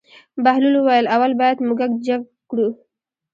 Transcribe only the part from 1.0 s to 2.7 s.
اول باید موږک جګ کړو.